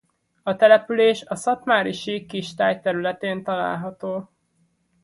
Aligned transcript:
A 0.43 0.55
település 0.55 1.23
a 1.23 1.35
Szatmári-sík 1.35 2.27
kistáj 2.27 2.81
területén 2.81 3.43
található. 3.43 4.29